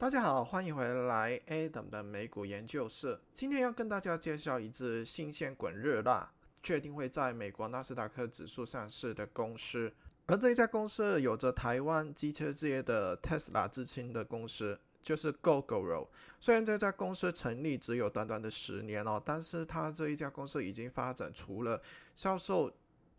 [0.00, 3.18] 大家好，欢迎回来 Adam 的美股研究室。
[3.32, 6.30] 今天要跟大家介绍一只新鲜滚热辣，
[6.62, 9.92] 确定会在美国纳斯达克指数上市的公司。
[10.26, 16.06] 而这一家公司有着台湾机车之业的 Tesla 之称的公司，就是 Gogoro。
[16.38, 21.82] 虽然这家公司成立只有短短的十年哦，但是它这一家公司已经发展除了
[22.14, 22.72] 销售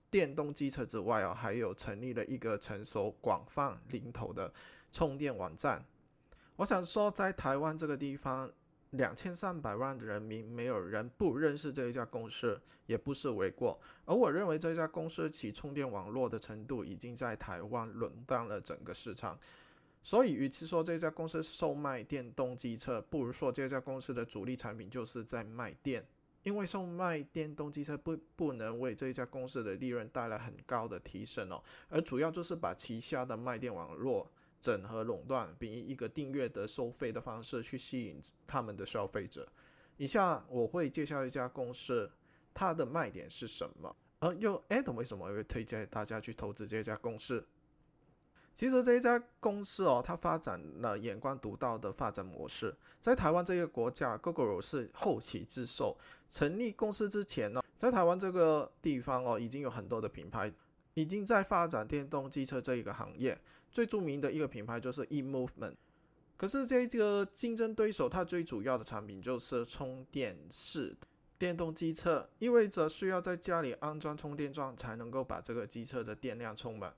[0.09, 4.54] 电动机车之外哦，还有成立了一个成熟、广泛、领头的
[4.93, 5.84] 充电网站。
[6.60, 8.52] 我想说，在台湾这个地方，
[8.89, 13.79] 两千三百万的人民，没有人不认识这一家公司，也不是为过。
[14.04, 19.39] 而我认为，这家公司其充电网络的程度，已经在台湾垄断了整个市场。
[20.04, 26.06] 所以，与其说这家公司售卖电动机车，不如说这家公司的主力产品就是在卖电。
[26.43, 34.30] 因为售卖电动机车不不能为这一家公司的利润带来很高的提升哦，而主要就是把旗下的卖电网络。
[34.59, 39.48] 整合垄断，并以一个订阅的收费的方式去吸引他们的消费者。
[39.98, 42.10] 以下我会介绍一家公司，
[42.54, 43.96] 它的卖点是什么？
[44.20, 47.46] 而又 Adam 为什么会推荐大家去投资这家公司？
[48.54, 52.76] 其实这一家公司哦，它发展了眼光独到的发展模式。
[53.00, 55.98] 在台湾这个国家，GoGo 是后起之秀。
[56.30, 60.52] 成立公司之前呢，在台湾这个地方哦，已经有很多的品牌。
[60.96, 63.40] 已经在发展电动机车这一个行业，
[63.72, 65.75] 最著名的一个品牌就是 eMovement。
[66.38, 70.95] 可是这个竞争对手，它最主要的产品就是充电式
[71.38, 76.94] 电动机车，意味着需要在家里安装充电桩才能够把这个机车的电量充满。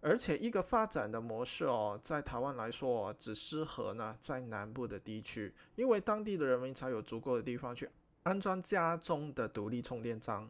[0.00, 7.88] 而且一个发展的模式哦，在台湾来说，只适合呢在南部的地区，因为当地的人民才有足够的地方去
[8.24, 10.46] 安装家中的独立充电桩。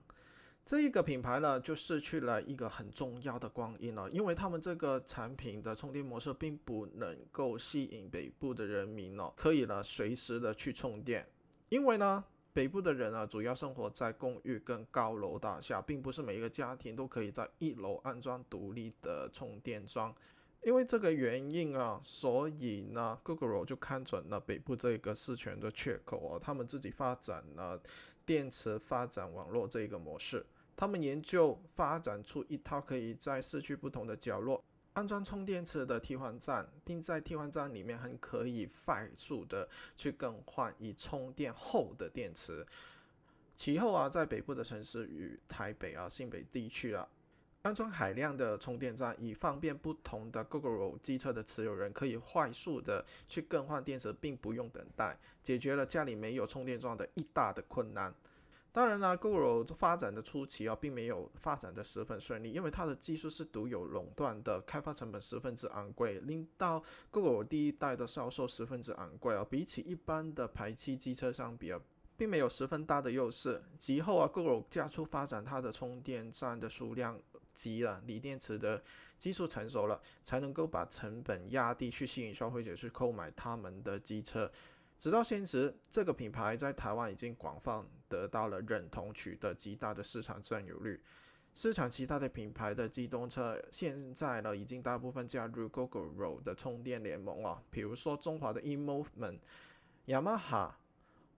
[0.65, 11.29] 这一个品牌呢，就失去了一个很重要的光阴了，因为他们这个产品的充电模式并不能够吸引北部的人民哦，可以呢随时的去充电，
[11.69, 20.15] 因为呢北部的人啊，主要生活在公寓跟高楼大厦，并不是每一个家庭都可以在一楼安装独立的充电桩。
[20.63, 27.79] 因为这个原因啊，所以呢，Google 就看准了北部这个市权的缺口哦，他们自己发展了
[28.25, 30.45] 电池发展网络这一个模式。
[30.77, 34.63] 他们研究发展出一套可以在市区不同的角落
[34.95, 42.67] 安装充电池的替换站，并在替换站里面还可以快速的去更换已充电后的电池。
[43.57, 47.09] 其后啊，在北部的城市与台北啊、新北地区啊，
[47.65, 58.15] 安装海量的充电站，以方便不同的 Google 机车的持有人可以快速的去更换电池，并不用等待，解决了家里没有充电桩的一大的困难。
[58.71, 71.81] 当然啦，Google 发展的初期啊，并没有发展的十分顺利，因为它的技术是独有垄断的，开发成本十分之昂贵，令到 Google 第一代的销售十分之昂贵啊，比起一般的排气机车相比啊，
[72.15, 73.63] 并没有十分大的优势。
[73.79, 77.19] 其后啊，Google 加速发展它的充电站的数量
[77.55, 78.83] 及了锂电池的
[79.19, 84.51] 技术成熟了，才能够把成本压低，去吸引消费者去购买他们的机车。
[84.99, 91.01] 直到现时，这个品牌在台湾已经广泛得到了认同，取得极大的市场占有率。
[91.53, 99.39] 市场其他的品牌的机动车现在呢，已经大部分加入 Gogoro 的充电联盟啊，比如说中华的 eMovement、
[100.07, 100.77] 雅马哈、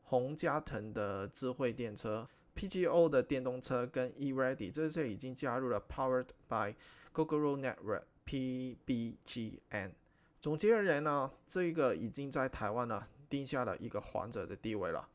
[0.03, 6.75] 红加藤的智慧电车、PGO 的电动车跟 eReady 这些已经加入了 Powered by
[7.15, 9.93] Gogoro Network PBGN。
[10.41, 13.07] 总结而言呢，这个已经在台湾呢。
[13.29, 15.09] 定下了一个皇者的地位了，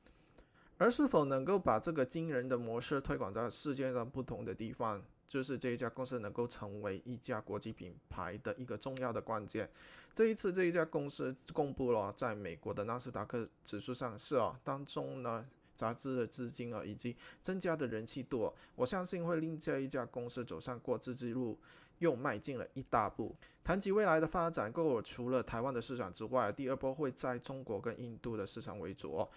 [0.77, 9.69] 而是否能够把这个惊人的模式推广到世界上不同的地方，就是这一家公司能够成为一家国际品牌的一个重要的关键。
[10.13, 15.47] 这一次，这一家公司公布了在美国的纳斯达克指数上市啊，当中呢，
[15.81, 21.57] 杂志的资金啊以及增加的人气度，我相信会令这一家公司走上过之之路。
[22.01, 23.35] 又迈进了一大步。
[23.63, 29.27] 谈及未来的发展，Google 除了台湾的市场之外，第二波会在中国跟印度的市场为主。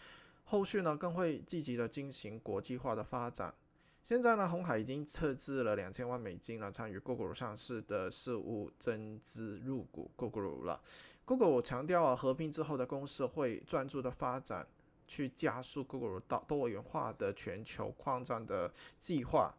[0.45, 3.53] 后续呢，更会积极的进行国际化的发展。
[4.03, 10.81] 现在呢，红海已经撤资了两千万美金了，参与 Google 上市的事务增资入股 Google 了。
[11.27, 14.67] Google 强调啊，合并之后的公司会专注的发展，
[15.15, 19.55] 去加速 Google 到多元化的全球矿站的计划。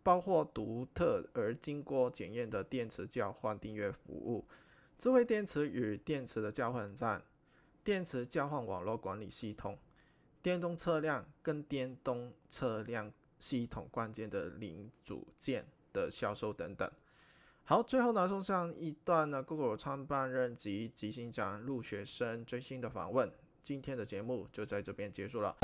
[0.00, 4.46] 包括独特而经过检验的电池交换订阅服务、
[4.96, 7.22] 智慧电池与电池的交换站、
[7.84, 9.76] 电池交换网络管理系统、
[10.40, 16.90] 电动车辆跟电动车辆系统关键的零组件的销售等等。
[17.64, 23.30] 好，最后呢送上一段呢 Google 创办人及执行长陆学生最新的访问。
[23.67, 25.55] 今天的节目就在这边结束了。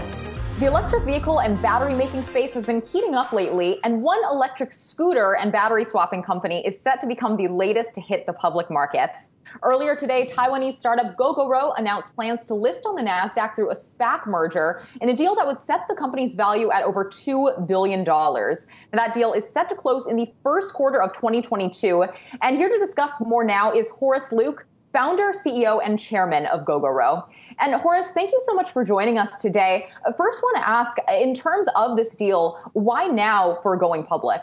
[0.60, 4.74] The electric vehicle and battery making space has been heating up lately, and one electric
[4.74, 8.70] scooter and battery swapping company is set to become the latest to hit the public
[8.70, 9.32] markets.
[9.64, 14.28] Earlier today, Taiwanese startup Gogoro announced plans to list on the NASDAQ through a SPAC
[14.28, 18.00] merger in a deal that would set the company's value at over $2 billion.
[18.00, 22.06] And that deal is set to close in the first quarter of 2022.
[22.42, 27.29] And here to discuss more now is Horace Luke, founder, CEO, and chairman of Gogoro.
[27.59, 29.89] And Horace, thank you so much for joining us today.
[30.17, 34.41] First, want to ask, in terms of this deal, why now for going public?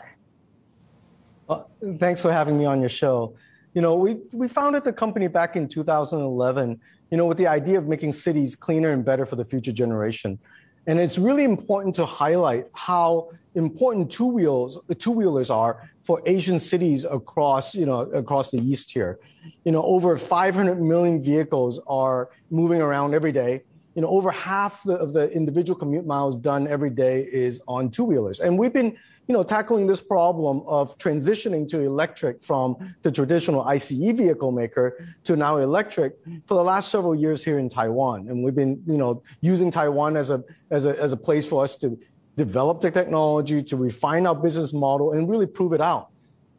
[1.48, 1.62] Uh,
[1.98, 3.34] thanks for having me on your show.
[3.74, 6.78] You know, we, we founded the company back in 2011,
[7.10, 10.38] you know, with the idea of making cities cleaner and better for the future generation.
[10.86, 16.58] And it's really important to highlight how important two wheels, two wheelers are for Asian
[16.58, 19.18] cities across, you know, across the East here.
[19.64, 23.62] You know, over 500 million vehicles are moving around every day.
[23.94, 28.04] You know, over half of the individual commute miles done every day is on two
[28.04, 28.40] wheelers.
[28.40, 28.96] And we've been,
[29.28, 35.06] you know, tackling this problem of transitioning to electric from the traditional ICE vehicle maker
[35.24, 36.16] to now electric
[36.46, 38.28] for the last several years here in Taiwan.
[38.28, 41.62] And we've been, you know, using Taiwan as a, as a, as a place for
[41.62, 41.98] us to
[42.36, 46.08] develop the technology, to refine our business model, and really prove it out.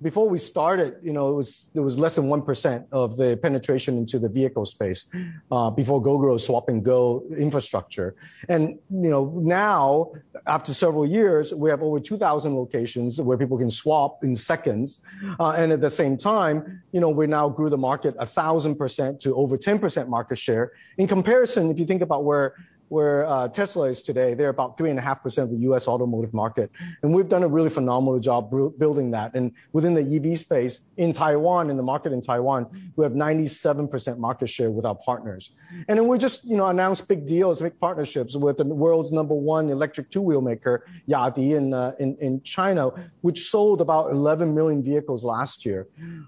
[0.02, 3.40] Before we started, you know, it was there was less than one percent of the
[3.42, 5.08] penetration into the vehicle space
[5.50, 8.16] uh, before Gogoro swap and go infrastructure,
[8.50, 10.12] and you know now
[10.46, 15.00] after several years we have over 2,000 locations where people can swap in seconds,
[15.40, 18.75] uh, and at the same time, you know, we now grew the market a thousand
[18.75, 20.74] percent to over 10 percent market share.
[20.98, 22.56] In comparison, if you think about where
[22.90, 24.34] where uh, Tesla is today.
[24.34, 25.88] They're about three and a half percent of the U.S.
[25.88, 26.72] automotive market,
[27.02, 29.36] and we've done a really phenomenal job building that.
[29.36, 33.88] And within the EV space in Taiwan, in the market in Taiwan, we have 97
[33.88, 35.52] percent market share with our partners.
[35.88, 39.36] And then we just you know announced big deals, big partnerships with the world's number
[39.36, 42.92] one electric two-wheel maker, Yadea, in uh, in, in China,
[43.22, 45.88] which sold about 11 million vehicles last year.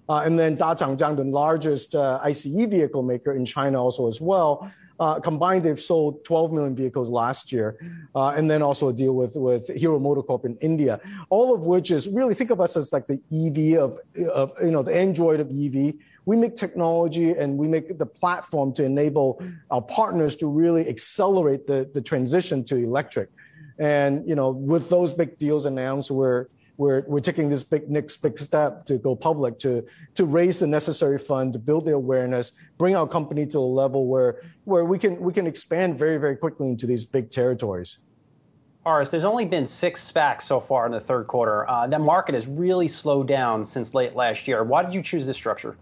[0.09, 4.21] Uh, and then Da Dachangjiang, the largest uh, ICE vehicle maker in China, also as
[4.21, 4.71] well.
[4.99, 7.77] Uh, combined, they've sold 12 million vehicles last year,
[8.15, 11.01] uh, and then also a deal with with Hero MotoCorp in India.
[11.29, 13.99] All of which is really think of us as like the EV of
[14.29, 15.95] of you know the Android of EV.
[16.25, 21.67] We make technology and we make the platform to enable our partners to really accelerate
[21.67, 23.29] the the transition to electric.
[23.77, 26.47] And you know, with those big deals announced, we're
[26.77, 29.85] we're, we're taking this big next big step to go public to
[30.15, 34.07] to raise the necessary fund to build the awareness bring our company to a level
[34.07, 37.97] where where we can we can expand very very quickly into these big territories
[38.85, 41.67] Horace, there's only been six SPACs so far in the third quarter.
[41.67, 44.63] Uh, that market has really slowed down since late last year.
[44.63, 45.75] Why did you choose this structure?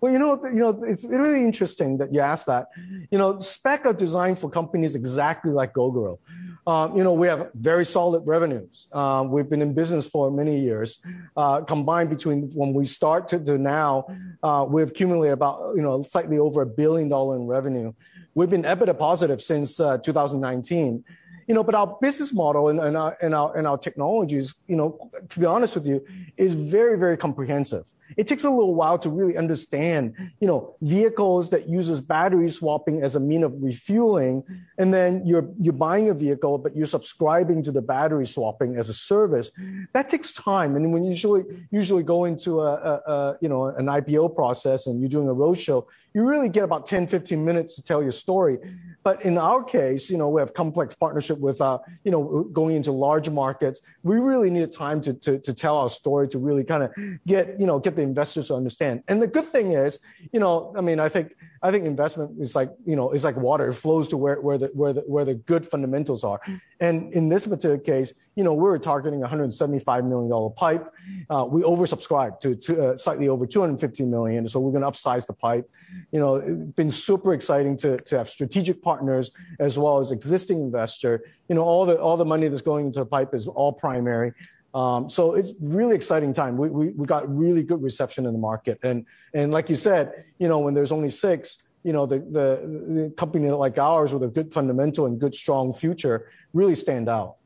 [0.00, 2.68] Well, you know, you know, it's really interesting that you asked that.
[3.10, 6.18] You know, SPAC are designed for companies exactly like Gogoro.
[6.66, 8.86] Um, you know, we have very solid revenues.
[8.92, 11.00] Um, we've been in business for many years.
[11.36, 14.06] Uh, combined between when we start to, to now,
[14.42, 17.92] uh, we've accumulated about, you know, slightly over a billion dollar in revenue.
[18.34, 21.04] We've been EBITDA positive since uh, 2019
[21.48, 24.76] you know, but our business model and, and, our, and, our, and our technologies, you
[24.76, 26.06] know, to be honest with you,
[26.36, 27.86] is very, very comprehensive
[28.16, 33.02] it takes a little while to really understand, you know, vehicles that uses battery swapping
[33.02, 34.44] as a mean of refueling,
[34.78, 38.88] and then you're you're buying a vehicle, but you're subscribing to the battery swapping as
[38.88, 39.50] a service.
[39.92, 43.66] That takes time, and when you usually usually go into a, a, a you know
[43.66, 47.76] an IPO process and you're doing a roadshow, you really get about 10, 15 minutes
[47.76, 48.58] to tell your story.
[49.02, 52.76] But in our case, you know, we have complex partnership with, uh, you know, going
[52.76, 53.80] into large markets.
[54.02, 56.94] We really need time to, to, to tell our story to really kind of
[57.26, 59.02] get, you know, get the investors to understand.
[59.08, 59.98] And the good thing is,
[60.32, 63.36] you know, I mean, I think, I think investment is like, you know, is like
[63.36, 63.68] water.
[63.68, 66.40] It flows to where, where the, where the, where the good fundamentals are.
[66.80, 70.90] And in this particular case, you know, we were targeting $175 million pipe.
[71.28, 74.48] Uh, we oversubscribed to, to uh, slightly over 250 million.
[74.48, 75.68] So we're going to upsize the pipe.
[76.12, 80.60] You know, it's been super exciting to, to have strategic partners as well as existing
[80.60, 81.22] investor.
[81.48, 84.32] You know, all the, all the money that's going into the pipe is all primary.
[84.74, 86.56] Um, so it's really exciting time.
[86.56, 88.78] We, we, we got really good reception in the market.
[88.82, 93.02] And, and like you said, you know, when there's only six, you know, the, the,
[93.02, 97.36] the company like ours with a good fundamental and good, strong future really stand out.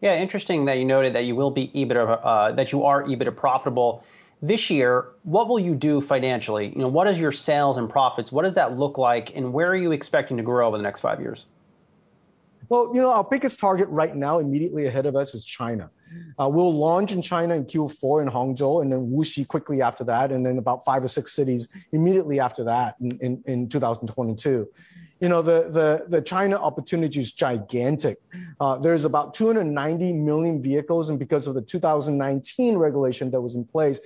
[0.00, 3.36] Yeah, interesting that you noted that you will be EBITDA, uh, that you are EBITDA
[3.36, 4.04] profitable
[4.40, 5.08] this year.
[5.24, 6.68] What will you do financially?
[6.68, 8.30] You know, what is your sales and profits?
[8.30, 11.00] What does that look like, and where are you expecting to grow over the next
[11.00, 11.46] five years?
[12.68, 15.90] Well, you know, our biggest target right now, immediately ahead of us, is China.
[16.38, 20.32] Uh, we'll launch in China in Q4 in Hangzhou, and then Wuxi quickly after that,
[20.32, 24.68] and then about five or six cities immediately after that in, in, in 2022
[25.20, 28.18] you know, the, the, the China opportunity is gigantic.
[28.60, 33.64] Uh, there's about 290 million vehicles, and because of the 2019 regulation that was in
[33.64, 33.98] place,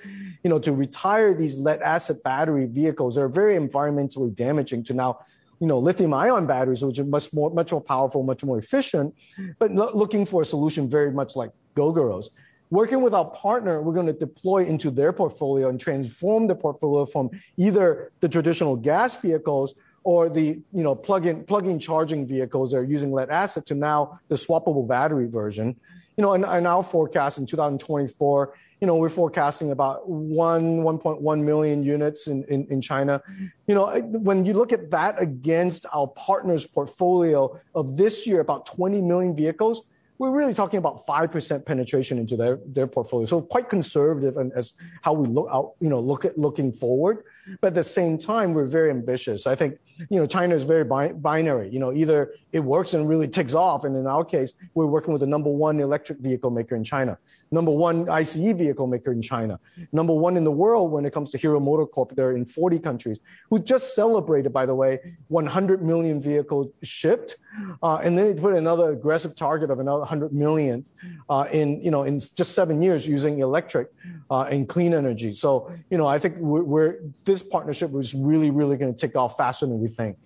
[0.42, 5.18] you know, to retire these lead acid battery vehicles, they're very environmentally damaging to now
[5.62, 9.14] you know, lithium ion batteries, which are much more, much more powerful, much more efficient,
[9.60, 12.30] but lo- looking for a solution very much like Gogoro's.
[12.70, 17.06] Working with our partner, we're going to deploy into their portfolio and transform the portfolio
[17.06, 22.78] from either the traditional gas vehicles or the you know plug-in plug-in charging vehicles that
[22.78, 25.76] are using lead acid to now the swappable battery version.
[26.16, 28.52] You know, and, and our forecast in 2024
[28.82, 33.22] you know, we're forecasting about one, 1.1 million units in, in, in China.
[33.68, 38.66] You know, when you look at that against our partners' portfolio of this year, about
[38.66, 39.82] 20 million vehicles,
[40.18, 43.24] we're really talking about 5% penetration into their, their portfolio.
[43.26, 44.72] So quite conservative and as
[45.02, 47.22] how we look out, you know, look at looking forward.
[47.60, 49.46] But at the same time, we're very ambitious.
[49.46, 49.78] I think,
[50.10, 51.68] you know, China is very bi- binary.
[51.70, 53.84] You know, either it works and really takes off.
[53.84, 57.18] And in our case, we're working with the number one electric vehicle maker in China
[57.52, 59.60] number one ICE vehicle maker in China,
[59.92, 62.16] number one in the world when it comes to Hero MotoCorp.
[62.16, 63.18] They're in 40 countries,
[63.50, 67.36] who just celebrated, by the way, 100 million vehicles shipped,
[67.82, 70.84] uh, and then they put another aggressive target of another 100 million
[71.28, 73.88] uh, in you know in just seven years using electric
[74.30, 75.34] uh, and clean energy.
[75.34, 76.96] So you know I think we're, we're
[77.32, 80.16] this partnership was really really going to take off faster than we think.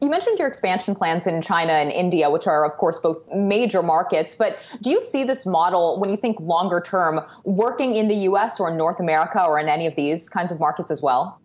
[0.00, 3.82] You mentioned your expansion plans in China and India, which are, of course, both major
[3.82, 4.32] markets.
[4.32, 8.60] But do you see this model, when you think longer term, working in the US
[8.60, 11.40] or North America or in any of these kinds of markets as well?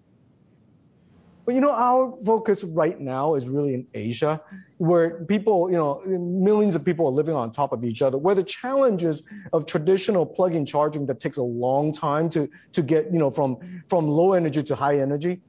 [1.46, 4.40] Well, you know, our focus right now is really in Asia,
[4.78, 8.34] where people, you know, millions of people are living on top of each other, where
[8.34, 13.20] the challenges of traditional plug-in charging that takes a long time to, to get, you
[13.20, 15.42] know, from, from low energy to high energy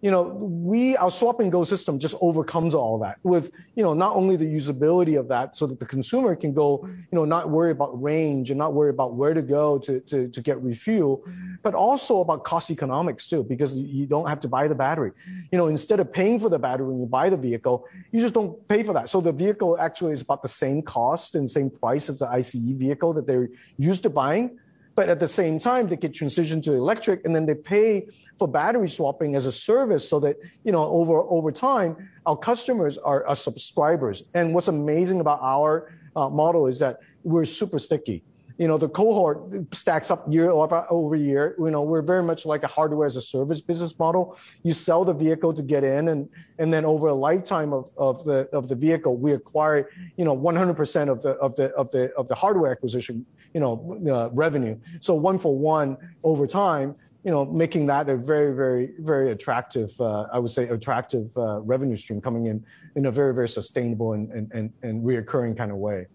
[0.00, 3.94] you know, we, our swap and go system just overcomes all that with, you know,
[3.94, 7.50] not only the usability of that so that the consumer can go, you know, not
[7.50, 11.24] worry about range and not worry about where to go to, to, to get refuel,
[11.64, 15.10] but also about cost economics too, because you don't have to buy the battery.
[15.50, 18.34] You know, instead of paying for the battery when you buy the vehicle, you just
[18.34, 19.08] don't pay for that.
[19.08, 22.52] So the vehicle actually is about the same cost and same price as the ICE
[22.54, 24.58] vehicle that they're used to buying.
[24.94, 28.48] But at the same time, they can transition to electric and then they pay for
[28.48, 33.26] battery swapping as a service so that, you know, over, over time, our customers are,
[33.26, 34.22] are subscribers.
[34.34, 38.22] And what's amazing about our uh, model is that we're super sticky.
[38.58, 39.40] You know, the cohort
[39.72, 41.54] stacks up year over, over year.
[41.60, 44.36] You know, we're very much like a hardware as a service business model.
[44.64, 46.28] You sell the vehicle to get in and,
[46.58, 50.36] and then over a lifetime of, of the, of the vehicle, we acquire, you know,
[50.36, 54.76] 100% of the, of the, of the, of the hardware acquisition, you know, uh, revenue.
[55.02, 59.90] So one for one over time, you know, making that a very, very, very attractive,
[60.00, 64.12] uh, I would say, attractive uh, revenue stream coming in in a very, very sustainable
[64.12, 66.06] and, and, and, and reoccurring kind of way.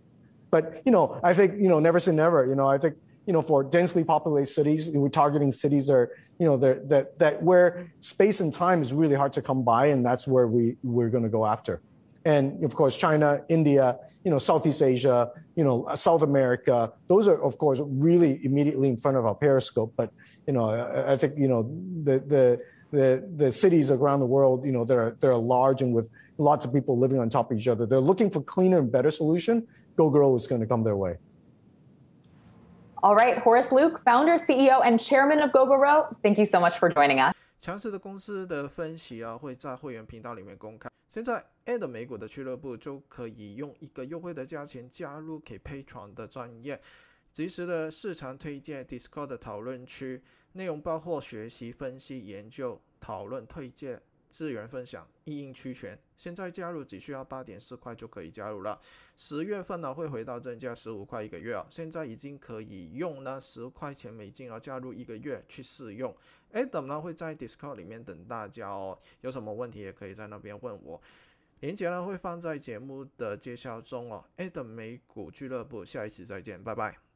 [0.49, 2.45] But, you know, I think, you know, never say never.
[2.45, 2.95] You know, I think,
[3.25, 7.41] you know, for densely populated cities, we're targeting cities that are, you know, that, that
[7.41, 11.09] where space and time is really hard to come by, and that's where we, we're
[11.09, 11.81] going to go after.
[12.25, 17.41] And of course, China, India, you know, Southeast Asia, you know, South America, those are,
[17.43, 19.93] of course, really immediately in front of our periscope.
[19.97, 20.11] But
[20.47, 21.63] you know, I, I think you know
[22.03, 22.61] the the
[22.91, 26.73] the the cities around the world, you know, they're they're large and with lots of
[26.73, 27.85] people living on top of each other.
[27.85, 29.67] They're looking for cleaner and better solution.
[29.97, 31.17] Gogoro is going to come their way.
[33.03, 36.87] All right, Horace Luke, founder, CEO, and chairman of Gogoro, thank you so much for
[36.87, 37.35] joining us.
[37.63, 40.89] 强势的公司的分析啊，会在会员频道里面公开。
[41.07, 46.81] 现在 Ad 美股的俱乐部就可以用一个优惠的价钱加入给 Patron 的专业。
[47.31, 54.01] 及时的市场推荐 Discord 的讨论区，内容包括学习、分析、研究、讨论、推荐、
[54.33, 55.95] 资源分享，一应俱全。
[56.17, 58.79] 现在加入只需要八点四块就可以加入了。
[59.15, 66.11] 十月份呢会回到正价十五块一个月啊，现在已经可以用呢十块钱美金啊加入一个月去试用。
[66.51, 70.99] Adam 呢会在 Discord 里面等大家哦，有什么问题也可以在那边问我。
[71.59, 74.25] 链接呢会放在节目的介绍中哦。
[74.37, 77.12] Adam 美股俱乐部，下一次再见，拜拜。